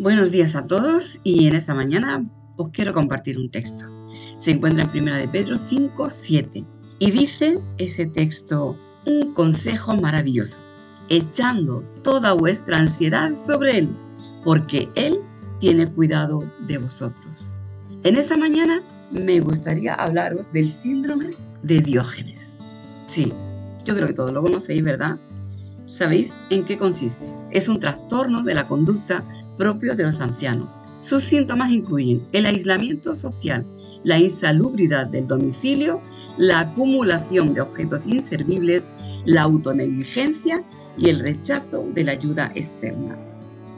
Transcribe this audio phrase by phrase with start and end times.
[0.00, 2.24] Buenos días a todos y en esta mañana
[2.56, 3.84] os quiero compartir un texto.
[4.38, 6.64] Se encuentra en 1 de Pedro 5, 7
[7.00, 10.60] y dice ese texto un consejo maravilloso,
[11.08, 13.88] echando toda vuestra ansiedad sobre Él,
[14.44, 15.18] porque Él
[15.58, 17.60] tiene cuidado de vosotros.
[18.04, 18.80] En esta mañana
[19.10, 21.30] me gustaría hablaros del síndrome
[21.64, 22.54] de Diógenes.
[23.08, 23.32] Sí,
[23.84, 25.18] yo creo que todos lo conocéis, ¿verdad?
[25.86, 27.28] ¿Sabéis en qué consiste?
[27.50, 29.24] Es un trastorno de la conducta
[29.58, 30.76] propio de los ancianos.
[31.00, 33.66] Sus síntomas incluyen el aislamiento social,
[34.04, 36.00] la insalubridad del domicilio,
[36.38, 38.86] la acumulación de objetos inservibles,
[39.26, 40.64] la autonegligencia
[40.96, 43.18] y el rechazo de la ayuda externa.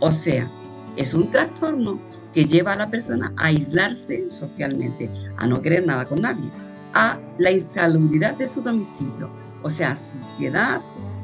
[0.01, 0.48] O sea,
[0.97, 2.01] es un trastorno
[2.33, 6.49] que lleva a la persona a aislarse socialmente, a no querer nada con nadie,
[6.95, 9.30] a la insalubridad de su domicilio,
[9.62, 10.80] o sea, suciedad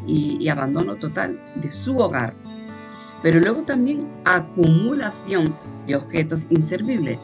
[0.06, 2.34] y, abandono total de su hogar,
[3.22, 5.54] pero luego también acumulación
[5.86, 7.18] de objetos inservibles.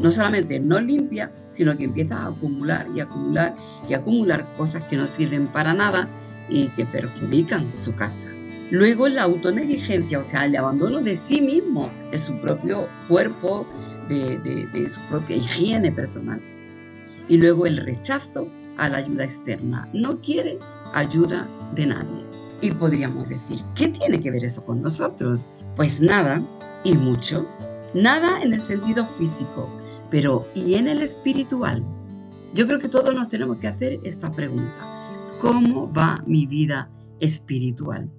[0.00, 3.54] No solamente no limpia, sino que empieza a acumular y acumular
[3.88, 6.08] y acumular cosas que no sirven para nada
[6.48, 8.28] y que perjudican su casa.
[8.70, 13.66] Luego la autonegligencia, o sea, el abandono de sí mismo, de su propio cuerpo,
[14.08, 16.40] de, su propia higiene personal.
[17.28, 19.88] Y luego el rechazo a la ayuda externa.
[19.92, 20.58] No quiere
[20.92, 22.37] ayuda de nadie.
[22.60, 25.50] Y podríamos decir, ¿qué tiene que ver eso con nosotros?
[25.76, 26.42] Pues nada
[26.82, 27.46] y mucho.
[27.94, 29.68] Nada en el sentido físico,
[30.10, 31.84] pero ¿y en el espiritual?
[32.54, 35.08] Yo creo que todos nos tenemos que hacer esta pregunta.
[35.40, 38.10] ¿Cómo va mi vida espiritual?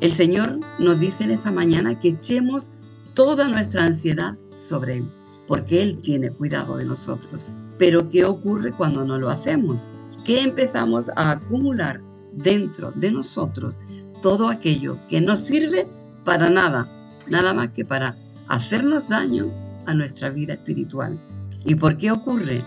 [0.00, 2.70] El Señor nos dice en esta mañana que echemos
[3.14, 5.10] toda nuestra ansiedad sobre Él,
[5.46, 7.52] porque Él tiene cuidado de nosotros.
[7.78, 9.88] Pero ¿qué ocurre cuando no lo hacemos?
[10.24, 12.00] Que empezamos a acumular
[12.36, 13.78] dentro de nosotros
[14.22, 15.86] todo aquello que no sirve
[16.24, 16.88] para nada,
[17.28, 18.16] nada más que para
[18.48, 19.52] hacernos daño
[19.86, 21.18] a nuestra vida espiritual.
[21.64, 22.64] ¿Y por qué ocurre?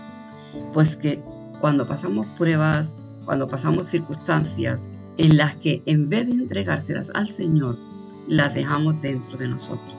[0.72, 1.20] Pues que
[1.60, 7.76] cuando pasamos pruebas, cuando pasamos circunstancias en las que en vez de entregárselas al Señor,
[8.28, 9.96] las dejamos dentro de nosotros.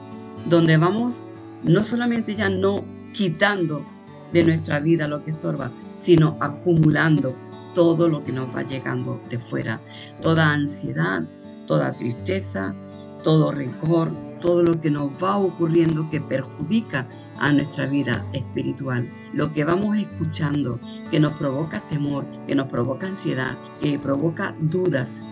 [0.48, 1.26] Donde vamos
[1.62, 3.84] no solamente ya no quitando
[4.32, 7.36] de nuestra vida lo que estorba, sino acumulando
[7.74, 9.80] todo lo que nos va llegando de fuera,
[10.20, 11.24] toda ansiedad,
[11.66, 12.74] toda tristeza,
[13.22, 17.06] todo rencor, todo lo que nos va ocurriendo que perjudica
[17.38, 19.10] a nuestra vida espiritual.
[19.32, 20.80] Lo que vamos escuchando,
[21.10, 25.24] que nos provoca temor, que nos provoca ansiedad, que provoca dudas,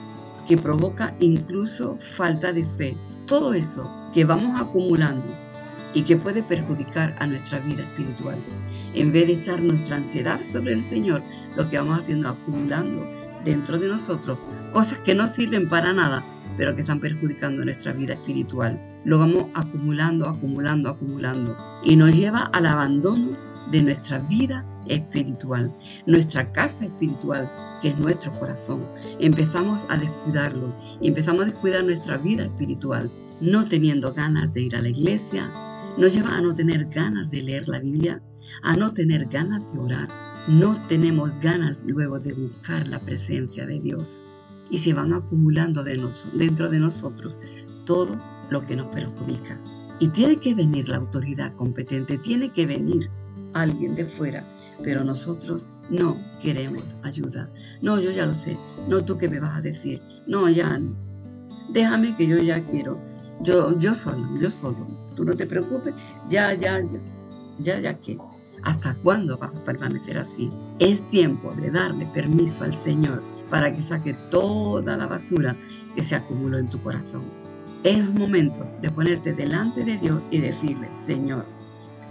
[0.47, 2.97] que provoca incluso falta de fe.
[3.27, 5.47] Todo eso que vamos acumulando
[5.98, 8.38] y que puede perjudicar a nuestra vida espiritual.
[8.94, 11.25] En vez de echar nuestra ansiedad sobre el Señor,
[11.56, 13.04] lo que vamos haciendo acumulando
[13.44, 14.38] dentro de nosotros
[14.72, 16.25] cosas que no sirven para nada,
[16.56, 18.81] pero que están perjudicando nuestra vida espiritual.
[19.04, 23.36] Lo vamos acumulando, acumulando, acumulando y nos lleva al abandono
[23.72, 25.75] de nuestra vida espiritual,
[26.06, 27.50] nuestra casa espiritual,
[27.82, 28.86] que es nuestro corazón.
[29.19, 33.10] Empezamos a descuidarlos y empezamos a descuidar nuestra vida espiritual,
[33.41, 35.50] no teniendo ganas de ir a la iglesia,
[35.98, 38.22] nos lleva a no tener ganas de leer la Biblia,
[38.62, 40.09] a no tener ganas de orar.
[40.47, 44.22] No tenemos ganas luego de buscar la presencia de Dios.
[44.70, 47.41] Y se van acumulando dentro de nosotros
[47.84, 48.16] todo
[48.48, 49.60] lo que nos perjudica.
[49.98, 53.10] Y tiene que venir la autoridad competente, tiene que venir
[53.54, 54.47] alguien de fuera,
[54.84, 57.50] pero nosotros no queremos ayuda.
[57.82, 58.56] No, yo ya lo sé.
[58.88, 60.00] No, tú qué me vas a decir.
[60.28, 60.80] No, ya,
[61.72, 63.08] déjame que yo ya quiero.
[63.41, 65.94] Yo, yo solo, yo solo tú no te preocupes,
[66.28, 67.00] ya, ya, ya,
[67.59, 68.16] ya, ya que.
[68.62, 70.50] ¿Hasta cuándo vas a permanecer así?
[70.78, 75.56] Es tiempo de darle permiso al Señor para que saque toda la basura
[75.97, 77.25] que se acumuló en tu corazón.
[77.82, 81.47] Es momento de ponerte delante de Dios y decirle, Señor,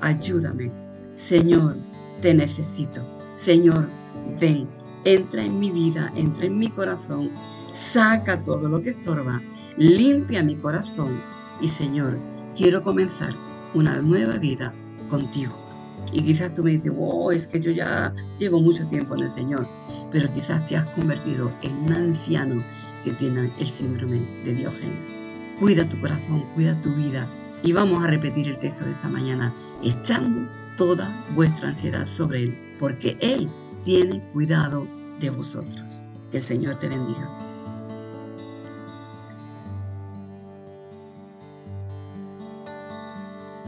[0.02, 0.70] ayúdame.
[1.14, 1.78] Señor,
[2.22, 3.02] te necesito.
[3.36, 3.88] Señor,
[4.40, 4.68] ven,
[5.06, 7.32] entra en mi vida, entra en mi corazón,
[7.72, 9.42] saca todo lo que estorba,
[9.78, 11.22] limpia mi corazón
[11.62, 12.20] y Señor,
[12.56, 13.36] quiero comenzar
[13.74, 14.74] una nueva vida
[15.10, 15.56] contigo.
[16.12, 19.30] Y quizás tú me dices, wow, es que yo ya llevo mucho tiempo en el
[19.30, 19.68] Señor,
[20.12, 22.64] pero quizás te has convertido en un anciano
[23.04, 25.12] que tiene el síndrome de Diógenes.
[25.60, 27.28] Cuida tu corazón, cuida tu vida.
[27.64, 29.54] Y vamos a repetir el texto de esta mañana,
[29.84, 33.50] echando toda vuestra ansiedad sobre Él, porque Él
[33.84, 34.88] tiene cuidado
[35.20, 36.06] de vosotros.
[36.32, 37.47] Que el Señor te bendiga.